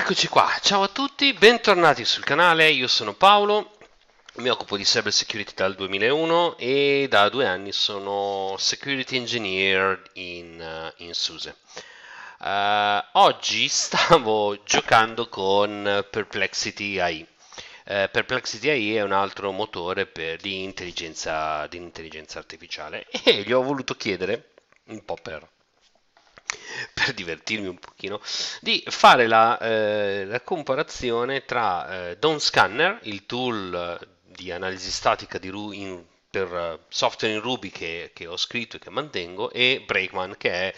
[0.00, 3.78] Eccoci qua, ciao a tutti, bentornati sul canale, io sono Paolo,
[4.36, 10.60] mi occupo di cyber security dal 2001 e da due anni sono security engineer in,
[10.60, 11.56] uh, in SUSE.
[12.38, 17.26] Uh, oggi stavo giocando con Perplexity AI.
[17.84, 23.52] Uh, Perplexity AI è un altro motore per, di, intelligenza, di intelligenza artificiale e gli
[23.52, 24.52] ho voluto chiedere,
[24.84, 25.44] un po' per
[26.94, 28.20] per divertirmi un pochino,
[28.60, 35.38] di fare la, eh, la comparazione tra eh, Dawn Scanner, il tool di analisi statica
[35.38, 39.50] di Ru- in, per uh, software in Ruby che, che, ho scritto e che mantengo,
[39.50, 40.74] e Breakman, che è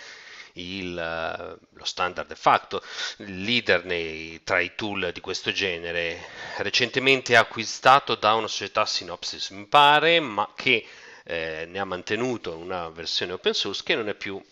[0.54, 2.82] il, uh, lo standard de facto,
[3.18, 6.24] leader nei, tra i tool di questo genere,
[6.58, 10.86] recentemente acquistato da una società Synopsys, mi pare, ma che
[11.24, 14.42] eh, ne ha mantenuto una versione open source che non è più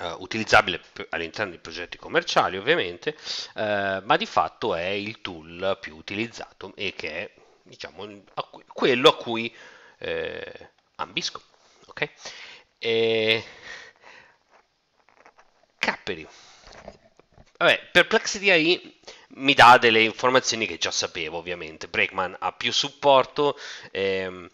[0.00, 3.14] Uh, utilizzabile all'interno di progetti commerciali ovviamente,
[3.56, 7.30] uh, ma di fatto è il tool più utilizzato e che è
[7.70, 9.54] diciamo, a cui, quello a cui
[9.98, 11.42] eh, ambisco.
[11.86, 12.10] Ok?
[12.78, 13.44] E...
[15.78, 16.26] Capperi.
[17.56, 19.00] Vabbè, Perplexity AI
[19.34, 21.88] mi dà delle informazioni che già sapevo ovviamente.
[21.88, 23.58] Breakman ha più supporto.
[23.90, 24.48] Ehm,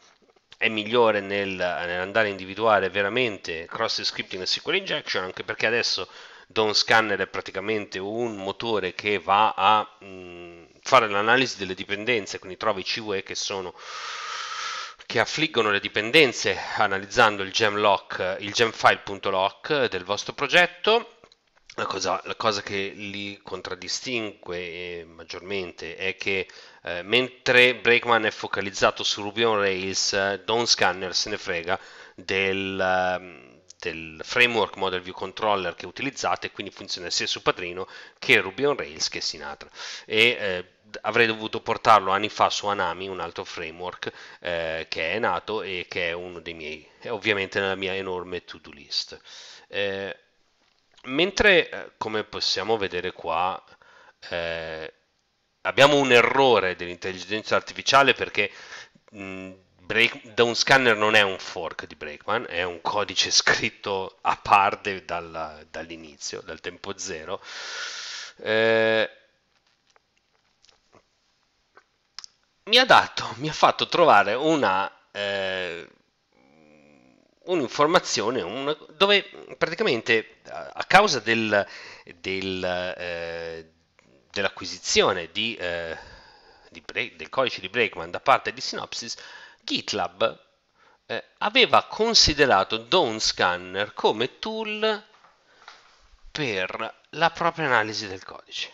[0.59, 6.09] è migliore nel, nell'andare a individuare veramente cross scripting e SQL injection anche perché adesso
[6.47, 12.39] Dawn Scanner è praticamente un motore che va a mh, mm, fare l'analisi delle dipendenze
[12.39, 13.75] quindi trova i CVE che sono
[15.05, 21.16] che affliggono le dipendenze analizzando il gemlock il gemfile.lock del vostro progetto
[21.77, 26.49] la cosa, la cosa, che li contraddistingue eh, maggiormente è che
[26.83, 31.79] eh, mentre Breakman è focalizzato su Ruby on Rails, eh, Scanner se ne frega
[32.15, 37.87] del, ehm, del, framework Model View Controller che utilizzate, quindi funziona sia su Padrino
[38.19, 39.69] che Ruby on Rails che Sinatra.
[40.07, 40.65] E, eh,
[41.03, 45.85] avrei dovuto portarlo anni fa su Anami, un altro framework eh, che è nato e
[45.89, 49.21] che è uno dei miei, è ovviamente nella mia enorme to-do list.
[49.69, 50.17] Eh,
[51.07, 53.63] mentre, eh, come possiamo vedere qua,
[54.31, 54.93] eh,
[55.63, 58.51] abbiamo un errore dell'intelligenza artificiale perché
[59.13, 59.51] mh,
[59.83, 65.05] Break, Dawn Scanner non è un fork di Breakman, è un codice scritto a parte
[65.05, 67.41] dal, dall'inizio, dal tempo zero.
[68.43, 69.09] Eh,
[72.65, 75.89] mi ha dato, mi ha fatto trovare una eh,
[77.47, 79.25] un'informazione una, dove
[79.59, 81.67] praticamente a causa del,
[82.21, 82.65] del,
[82.97, 83.71] eh,
[84.31, 85.97] dell'acquisizione di, eh,
[86.71, 89.17] di break, del codice di Breakman da parte di Synopsys,
[89.63, 90.45] GitLab
[91.07, 95.05] eh, aveva considerato Dawn Scanner come tool
[96.31, 98.73] per la propria analisi del codice.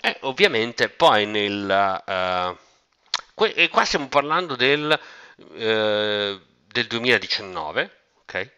[0.00, 2.02] E ovviamente poi nel...
[2.06, 2.56] Uh,
[3.34, 4.98] que- qua stiamo parlando del...
[5.36, 6.45] Uh,
[6.76, 8.50] del 2019, ok?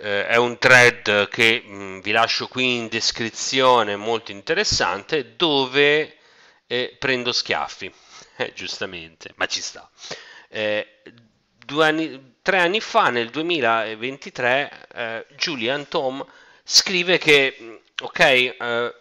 [0.00, 6.18] Eh, è un thread che mh, mm, vi lascio qui in descrizione, molto interessante, dove
[6.66, 7.90] eh, prendo schiaffi,
[8.36, 9.90] eh, giustamente, ma ci sta.
[10.50, 11.00] Eh,
[11.78, 16.24] anni, tre anni fa, nel 2023, eh, Julian Tom
[16.64, 18.94] scrive che, mm, ok, eh,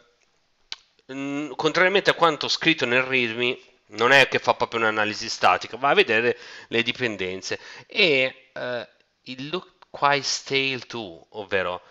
[1.08, 3.60] mh, contrariamente a quanto scritto nel README,
[3.90, 6.38] non è che fa proprio un'analisi statica, va a vedere
[6.68, 8.86] le dipendenze e uh,
[9.24, 11.82] il look quite stale too, ovvero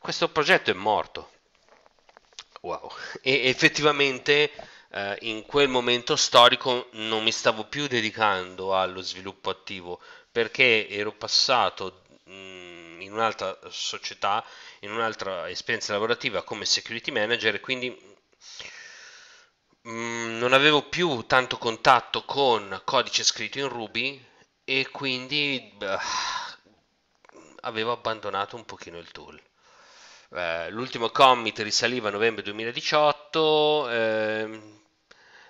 [0.00, 1.30] questo progetto è morto.
[2.62, 2.90] Wow.
[3.20, 4.50] E effettivamente
[4.90, 10.00] uh, in quel momento storico non mi stavo più dedicando allo sviluppo attivo
[10.30, 14.44] perché ero passato mh, mm, in un'altra società,
[14.80, 18.10] in un'altra esperienza lavorativa come security manager quindi
[19.88, 24.24] Mm, non avevo più tanto contatto con codice scritto in Ruby
[24.64, 25.98] e quindi beh,
[27.62, 29.40] avevo abbandonato un pochino il tool.
[30.34, 34.60] Eh, l'ultimo commit risaliva a novembre 2018, eh,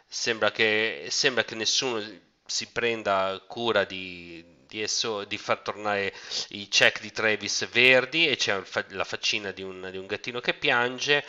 [0.06, 2.02] sembra, che, sembra che nessuno
[2.46, 6.12] si prenda cura di, di, esso, di far tornare
[6.48, 10.54] i check di Travis verdi e c'è la faccina di un, di un gattino che
[10.54, 11.24] piange.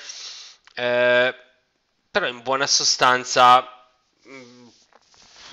[0.76, 1.36] Eh,
[2.14, 3.68] però in buona sostanza
[4.28, 4.68] mm,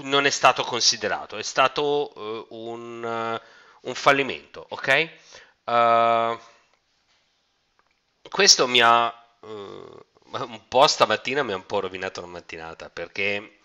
[0.03, 5.11] non è stato considerato, è stato uh, un, uh, un, fallimento, ok?
[5.65, 6.39] Uh,
[8.29, 13.61] questo mi ha un po' stamattina mi ha un po' rovinato la mattinata perché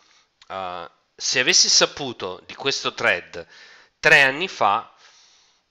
[1.16, 3.46] se avessi saputo di questo thread
[4.00, 4.96] tre anni fa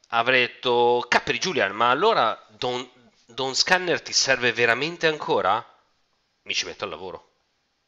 [0.09, 2.87] avrei detto Capri Julian, ma allora Don,
[3.25, 5.74] Dawn Scanner ti serve veramente ancora?
[6.45, 7.31] Mi ci metto al lavoro,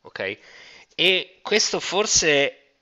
[0.02, 0.38] ok?
[0.94, 2.78] E questo forse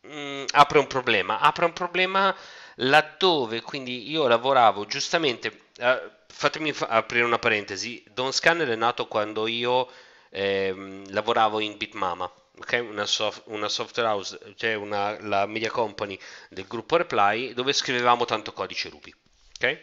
[0.00, 2.34] mh, mm, apre un problema, apre un problema
[2.76, 9.06] laddove quindi io lavoravo giustamente, uh, fatemi fa- aprire una parentesi, Dawn Scanner è nato
[9.06, 9.90] quando io
[10.30, 12.80] eh, lavoravo in Bitmama, okay?
[12.80, 16.18] una, soft- una, software house, cioè una, la media company
[16.48, 19.14] del gruppo Reply, dove scrivevamo tanto codice Ruby.
[19.56, 19.78] Okay?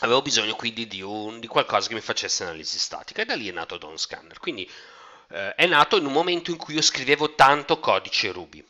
[0.00, 3.48] Avevo bisogno quindi di, un, di, qualcosa che mi facesse analisi statica e da lì
[3.48, 4.38] è nato Dawn Scanner.
[4.38, 4.70] Quindi
[5.30, 8.64] eh, è nato in un momento in cui io scrivevo tanto codice Ruby.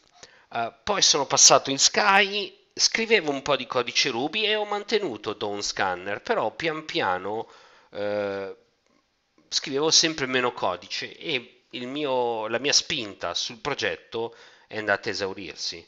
[0.49, 5.33] Uh, poi sono passato in Sky, scrivevo un po' di codice Ruby e ho mantenuto
[5.33, 7.49] Dawn Scanner, però pian piano
[7.91, 8.55] eh,
[9.49, 14.37] scrivevo sempre meno codice e mio, la mia spinta sul progetto
[14.67, 15.87] è andata a esaurirsi.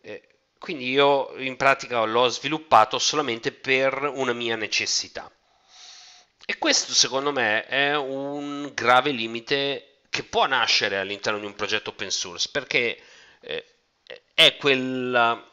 [0.00, 0.22] Eh,
[0.58, 5.30] quindi io in pratica l'ho sviluppato solamente per una mia necessità.
[6.44, 11.90] E questo secondo me è un grave limite che può nascere all'interno di un progetto
[11.90, 12.98] open source perché
[13.40, 13.64] eh,
[14.32, 15.50] è quel,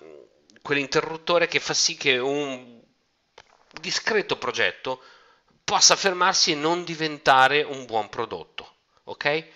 [0.62, 2.82] quell'interruttore che fa sì che un
[3.82, 5.02] discreto progetto
[5.64, 8.76] possa fermarsi e non diventare un buon prodotto,
[9.06, 9.48] ok?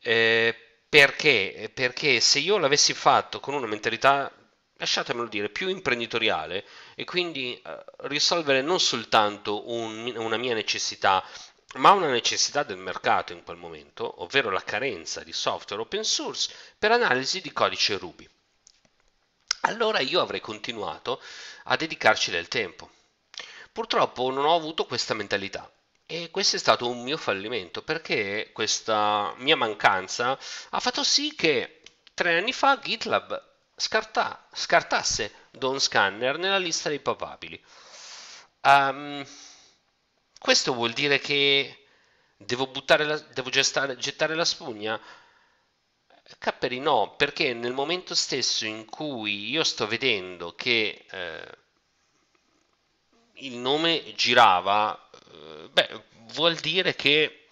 [0.00, 0.54] Eh,
[0.88, 1.70] perché?
[1.72, 4.30] Perché se io l'avessi fatto con una mentalità,
[4.78, 6.64] lasciatemelo dire, più imprenditoriale
[6.94, 11.24] e quindi eh, risolvere non soltanto un, una mia necessità,
[11.74, 16.52] ma una necessità del mercato in quel momento, ovvero la carenza di software open source
[16.78, 18.28] per analisi di codice Ruby.
[19.62, 21.20] Allora io avrei continuato
[21.64, 22.90] a dedicarci del tempo.
[23.72, 25.70] Purtroppo non ho avuto questa mentalità
[26.06, 30.38] e questo è stato un mio fallimento perché questa mia mancanza
[30.70, 31.82] ha fatto sì che
[32.14, 33.45] tre anni fa GitLab
[33.76, 37.62] scarta, scartasse Dawn Scanner nella lista dei papabili.
[38.62, 39.24] Um,
[40.38, 41.86] questo vuol dire che
[42.36, 45.00] devo, la, devo gestare, gettare la spugna?
[46.38, 51.58] Capperi no, perché nel momento stesso in cui io sto vedendo che eh,
[53.34, 57.48] il nome girava, eh, beh, vuol dire che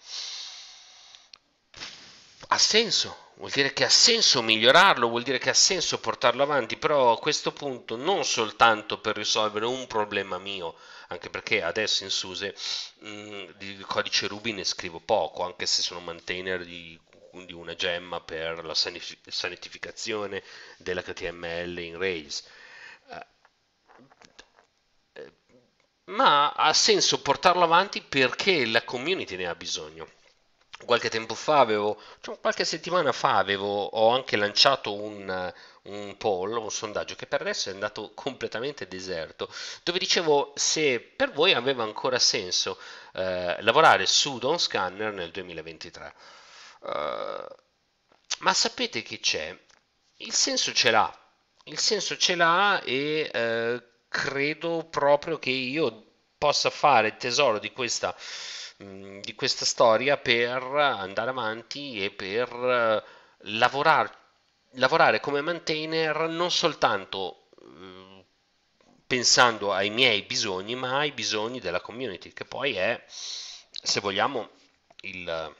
[2.47, 6.77] ha senso, vuol dire che ha senso migliorarlo, vuol dire che ha senso portarlo avanti,
[6.77, 10.75] però a questo punto non soltanto per risolvere un problema mio,
[11.09, 12.55] anche perché adesso in SUSE
[12.99, 16.99] mh, di codice Ruby ne scrivo poco, anche se sono maintainer di,
[17.45, 20.43] di una gemma per la sanitificazione
[20.77, 22.43] dell'HTML in Rails.
[26.05, 30.07] ma ha senso portarlo avanti perché la community ne ha bisogno.
[30.83, 36.57] Qualche tempo fa avevo, cioè qualche settimana fa avevo, ho anche lanciato un, un poll,
[36.57, 39.49] un sondaggio che per adesso è andato completamente deserto,
[39.83, 42.77] dove dicevo se per voi aveva ancora senso
[43.13, 46.13] eh, lavorare su Dawn Scanner nel 2023.
[46.79, 47.47] Uh, eh,
[48.39, 49.57] ma sapete che c'è?
[50.17, 51.19] Il senso ce l'ha,
[51.65, 56.03] il senso ce l'ha e eh, credo proprio che io
[56.37, 58.15] possa fare tesoro di questa,
[58.77, 63.03] di questa storia per andare avanti e per eh,
[63.49, 64.11] lavorare,
[64.71, 67.45] lavorare come maintainer non soltanto
[69.07, 74.49] pensando ai miei bisogni, ma ai bisogni della community, che poi è, se vogliamo,
[75.01, 75.55] il,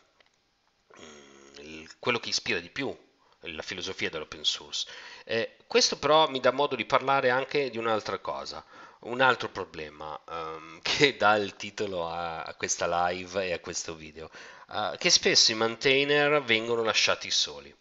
[1.60, 2.96] il, quello che ispira di più
[3.42, 4.88] la filosofia dell'open source.
[5.24, 8.66] Eh, questo però mi dà modo di parlare anche di un'altra cosa,
[9.06, 13.96] un altro problema um, che dà il titolo a, a, questa live e a questo
[13.96, 14.30] video,
[14.70, 17.74] uh, che spesso i maintainer vengono lasciati soli.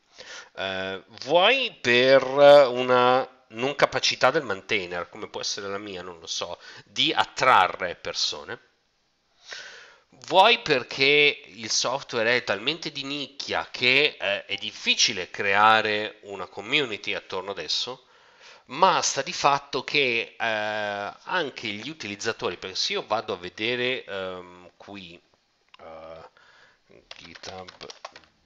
[0.53, 6.27] Uh, vuoi per una non capacità del maintainer, come può essere la mia, non lo
[6.27, 8.61] so, di attrarre persone,
[10.27, 17.15] vuoi perché il software è talmente di nicchia che eh, è difficile creare una community
[17.15, 18.07] attorno ad esso,
[18.67, 24.05] ma sta di fatto che eh, anche gli utilizzatori, perché se io vado a vedere
[24.09, 25.21] um, qui
[25.81, 27.87] uh, GitHub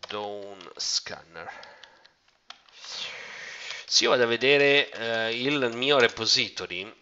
[0.08, 1.48] Dawn Scanner,
[3.86, 6.92] se io vado a vedere uh, il mio repository,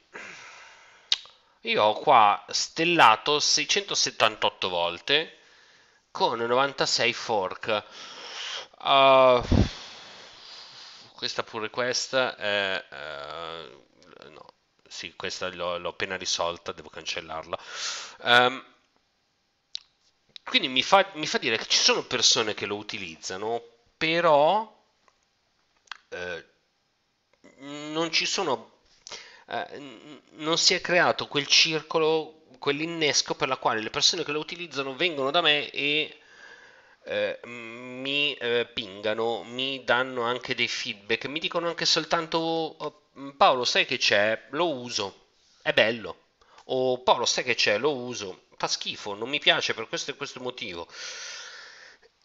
[1.63, 5.39] io ho qua stellato 678 volte
[6.11, 7.85] con 96 fork.
[8.79, 9.43] Uh,
[11.17, 12.85] questa pull request è...
[12.91, 14.53] Uh, no,
[14.87, 17.59] sì, questa l'ho, l'ho, appena risolta, devo cancellarla.
[18.23, 18.65] Um,
[20.45, 23.63] quindi mi fa, mi fa, dire che ci sono persone che lo utilizzano,
[23.97, 24.73] però
[26.11, 26.45] eh,
[27.59, 28.75] non ci sono...
[29.49, 34.41] Eh, non si è creato quel circolo quell'innesco per la quale le persone che lo
[34.41, 36.19] utilizzano vengono da me e
[37.07, 43.03] eh, mi eh, pingano, mi danno anche dei feedback, mi dicono anche soltanto oh,
[43.37, 45.29] Paolo sai che c'è, lo uso,
[45.63, 46.31] è bello,
[46.65, 50.17] o Paolo sai che c'è, lo uso, fa schifo, non mi piace per questo e
[50.17, 50.89] questo motivo.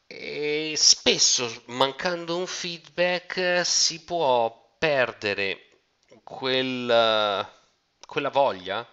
[0.07, 5.83] E spesso mancando un feedback si può perdere
[6.23, 7.47] quel,
[8.05, 8.85] quella voglia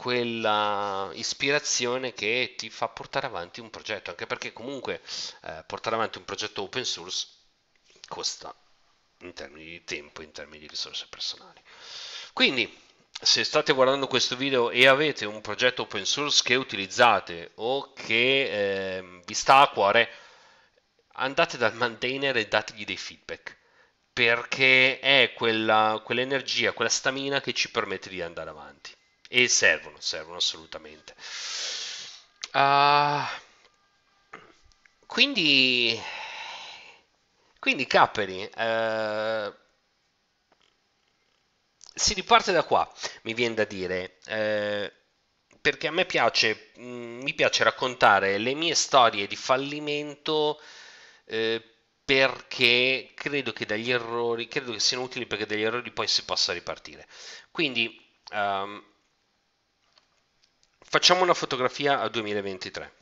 [0.00, 5.02] quella ispirazione che ti fa portare avanti un progetto, anche perché comunque
[5.42, 7.28] eh, portare avanti un progetto open source
[8.08, 8.54] costa
[9.18, 11.60] in termini di tempo, in termini di risorse personali.
[12.32, 12.74] Quindi,
[13.10, 18.96] se state guardando questo video e avete un progetto open source che utilizzate o che
[18.96, 20.08] eh, vi sta a cuore,
[21.16, 23.58] andate dal maintainer e dategli dei feedback
[24.14, 28.96] perché è quella, quell'energia, quella stamina che ci permette di andare avanti
[29.32, 31.14] e servono, servono assolutamente.
[32.52, 33.22] Uh,
[35.06, 35.96] quindi,
[37.60, 39.54] quindi Capperi, uh,
[41.94, 44.90] si riparte da qua, mi viene da dire, uh,
[45.60, 50.60] perché a me piace, mh, mm, mi piace raccontare le mie storie di fallimento
[52.04, 56.52] perché credo che dagli errori, credo che siano utili perché dagli errori poi si possa
[56.52, 57.06] ripartire.
[57.52, 57.96] Quindi
[58.32, 58.89] um,
[60.92, 62.92] Facciamo una fotografia a 2023.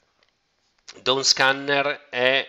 [1.01, 2.47] Dawn Scanner è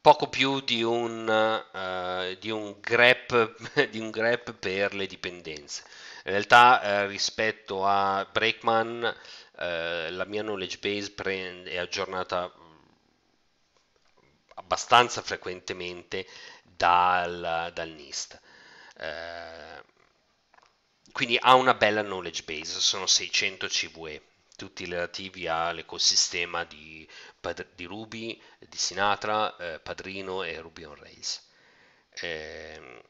[0.00, 1.28] poco più di un,
[1.72, 5.84] uh, di un, grep, di un grep per le dipendenze.
[6.24, 9.56] In realtà uh, rispetto a Breakman uh,
[10.10, 12.52] la mia knowledge base prende, è aggiornata
[14.54, 16.26] abbastanza frequentemente
[16.64, 18.40] dal, dal NIST.
[21.12, 24.22] quindi ha una bella knowledge base, sono 600 CVE
[24.56, 27.08] tutti relativi all'ecosistema di,
[27.74, 31.46] di Ruby, di Sinatra, eh, Padrino e Ruby on Rails.
[32.10, 33.02] Eh,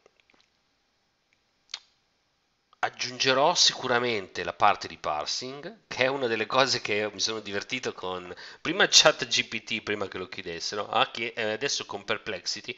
[2.80, 7.92] aggiungerò sicuramente la parte di parsing, che è una delle cose che mi sono divertito
[7.92, 12.76] con prima chat GPT, prima che lo chiedessero, ah, eh, adesso con Perplexity.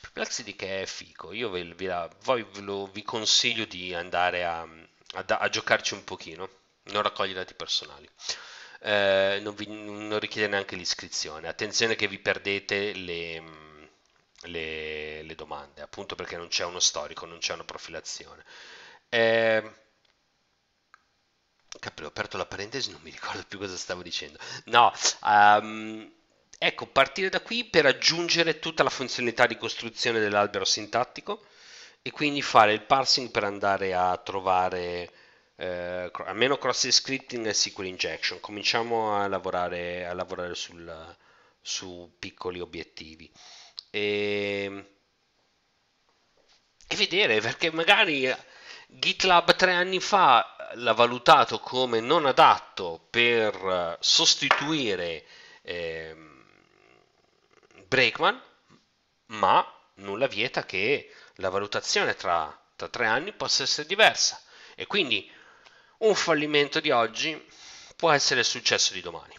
[0.00, 5.48] Perplexity che è fico, io vi, vi, vi, vi consiglio di andare a, a, a
[5.48, 6.48] giocarci un pochino
[6.90, 8.08] non raccoglie dati personali.
[8.80, 11.48] Eh, non, vi, non, richiede neanche l'iscrizione.
[11.48, 13.42] Attenzione che vi perdete le,
[14.42, 18.44] le, le, domande, appunto perché non c'è uno storico, non c'è una profilazione.
[19.08, 19.62] Eh,
[21.78, 24.38] Capri, ho aperto la parentesi, non mi ricordo più cosa stavo dicendo.
[24.64, 24.92] No,
[25.22, 26.10] um,
[26.58, 31.44] ecco, partire da qui per aggiungere tutta la funzionalità di costruzione dell'albero sintattico
[32.02, 35.12] e quindi fare il parsing per andare a trovare
[35.60, 38.40] eh, almeno cross scripting e SQL injection.
[38.40, 41.16] Cominciamo a lavorare, a lavorare sul,
[41.60, 43.30] su piccoli obiettivi.
[43.90, 44.84] E,
[46.86, 48.32] e vedere perché magari
[48.86, 55.24] GitLab tre anni fa l'ha valutato come non adatto per sostituire
[55.62, 56.16] eh,
[57.88, 58.40] Breakman,
[59.26, 64.40] ma nulla vieta che la valutazione tra, tra tre anni possa essere diversa.
[64.76, 65.28] E quindi
[65.98, 67.40] un fallimento di oggi
[67.96, 69.34] può essere il successo di domani.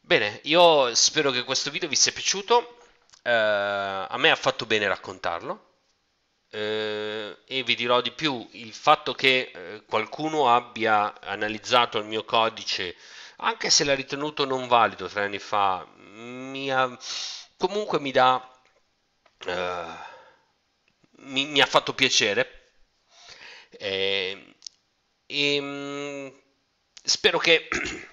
[0.00, 2.78] Bene, io spero che questo video vi sia piaciuto,
[3.22, 5.72] eh, a me ha fatto bene raccontarlo
[6.50, 12.24] eh, e vi dirò di più, il fatto che eh, qualcuno abbia analizzato il mio
[12.24, 12.94] codice,
[13.38, 16.96] anche se l'ha ritenuto non valido tre anni fa, mi ha,
[17.56, 18.48] comunque mi dà...
[19.46, 20.12] Eh,
[21.18, 22.72] mi, mi, ha fatto piacere.
[23.70, 24.53] Eh,
[25.34, 26.32] e, ehm,
[27.02, 27.68] spero che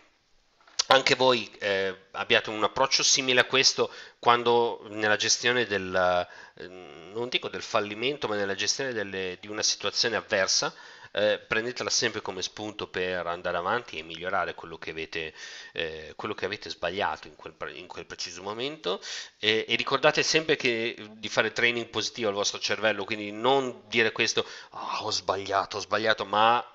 [0.88, 7.30] anche voi eh, abbiate un approccio simile a questo quando nella gestione del, eh, non
[7.30, 10.74] dico del fallimento, ma nella gestione delle, di una situazione avversa,
[11.14, 15.34] eh, prendetela sempre come spunto per andare avanti e migliorare quello che avete,
[15.74, 19.02] eh, quello che avete sbagliato in quel, in quel preciso momento.
[19.40, 24.12] E, e, ricordate sempre che, di fare training positivo al vostro cervello, quindi non dire
[24.12, 26.66] questo, oh, ho sbagliato, ho sbagliato, ma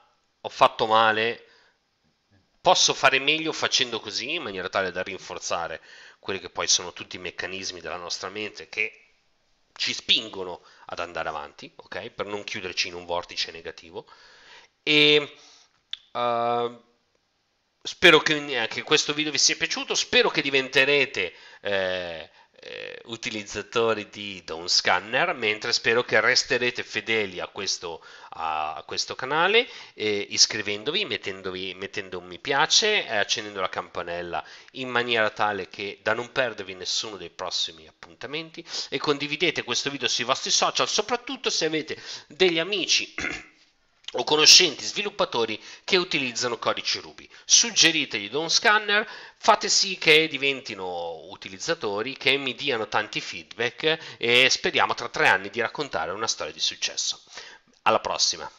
[0.47, 1.45] ho fatto male,
[2.61, 5.83] posso fare meglio facendo così in maniera tale da rinforzare
[6.21, 9.09] quelli che poi sono tutti i meccanismi della nostra mente che
[9.73, 12.11] ci spingono ad andare avanti, ok?
[12.11, 14.07] Per non chiuderci in un vortice negativo.
[14.85, 15.37] E
[16.13, 16.83] uh,
[17.83, 22.31] spero che, che, questo video vi sia piaciuto, spero che diventerete eh,
[22.67, 29.69] eh, utilizzatori di Dawn Scanner, mentre spero che resterete fedeli a questo, a questo canale,
[29.95, 36.01] eh, iscrivendovi, mettendovi, mettendo un mi piace, eh, accendendo la campanella in maniera tale che
[36.03, 41.51] da non perdervi nessuno dei prossimi appuntamenti e condividete questo video sui vostri social, soprattutto
[41.51, 43.15] se avete degli amici
[44.19, 47.29] o conoscenti sviluppatori che utilizzano codici Ruby.
[47.45, 54.95] Suggeritegli Dawn Scanner, fate sì che diventino utilizzatori, che mi diano tanti feedback e speriamo
[54.95, 57.21] tra tre anni di raccontare una storia di successo.
[57.83, 58.51] Alla prossima!